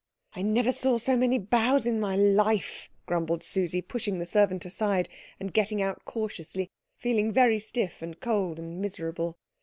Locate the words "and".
5.39-5.53, 8.01-8.19, 8.57-8.81